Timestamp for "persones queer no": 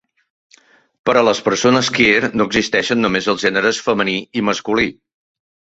1.47-2.49